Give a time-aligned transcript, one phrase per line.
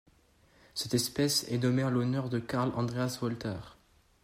[0.73, 3.59] Cette espèce est nommée en l'honneur de Karl Andreas Wolter.